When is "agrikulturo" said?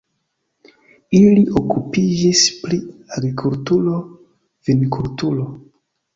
3.19-4.01